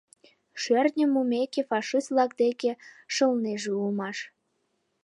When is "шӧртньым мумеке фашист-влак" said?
0.61-2.31